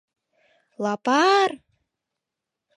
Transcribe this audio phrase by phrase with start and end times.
[0.83, 1.51] —Лапарр!..